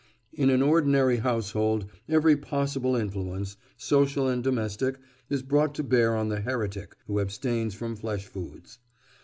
[0.33, 4.97] In an ordinary household every possible influence, social and domestic,
[5.29, 8.79] is brought to bear on the heretic who abstains from flesh foods.